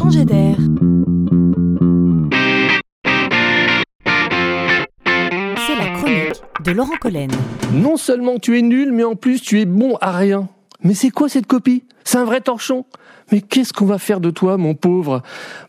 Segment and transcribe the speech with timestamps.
[0.00, 0.56] changer d'air.
[5.66, 7.30] C'est la chronique de Laurent Collen.
[7.74, 10.48] Non seulement tu es nul, mais en plus tu es bon à rien.
[10.82, 11.84] Mais c'est quoi cette copie?
[12.04, 12.86] C'est un vrai torchon
[13.32, 15.22] mais qu'est-ce qu'on va faire de toi, mon pauvre?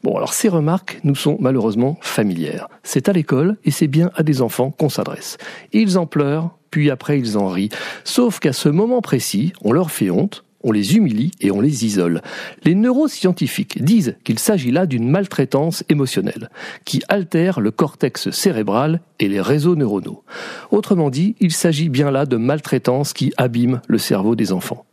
[0.04, 2.68] Bon, alors ces remarques nous sont malheureusement familières.
[2.82, 5.38] C'est à l'école et c'est bien à des enfants qu'on s'adresse.
[5.71, 7.70] Ils en pleurent, puis après ils en rient.
[8.04, 11.86] Sauf qu'à ce moment précis, on leur fait honte, on les humilie et on les
[11.86, 12.21] isole.
[12.64, 16.50] Les neuroscientifiques disent qu'il s'agit là d'une maltraitance émotionnelle,
[16.86, 20.24] qui altère le cortex cérébral et les réseaux neuronaux.
[20.71, 24.86] Autrement dit, il s'agit bien là de maltraitance qui abîme le cerveau des enfants.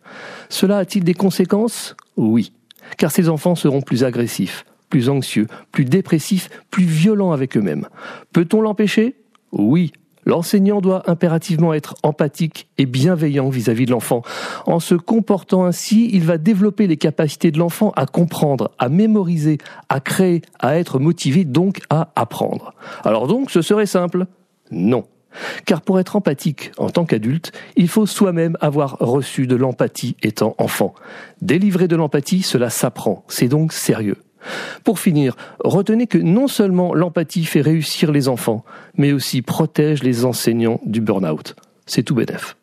[0.49, 1.95] Cela a-t-il des conséquences?
[2.17, 2.53] Oui
[2.97, 7.89] car ces enfants seront plus agressifs, plus anxieux, plus dépressifs, plus violents avec eux-mêmes.
[8.33, 9.17] Peut-on l'empêcher?
[9.53, 9.93] Oui.
[10.29, 14.21] L'enseignant doit impérativement être empathique et bienveillant vis-à-vis de l'enfant.
[14.67, 19.57] En se comportant ainsi, il va développer les capacités de l'enfant à comprendre, à mémoriser,
[19.89, 22.75] à créer, à être motivé, donc à apprendre.
[23.05, 24.27] Alors donc, ce serait simple?
[24.71, 25.05] Non.
[25.65, 30.55] Car pour être empathique en tant qu'adulte, il faut soi-même avoir reçu de l'empathie étant
[30.59, 30.95] enfant.
[31.41, 34.19] Délivrer de l'empathie, cela s'apprend, c'est donc sérieux.
[34.85, 38.65] Pour finir, retenez que non seulement l'empathie fait réussir les enfants,
[38.97, 41.57] mais aussi protège les enseignants du burn-out.
[41.87, 42.58] C'est tout bénef.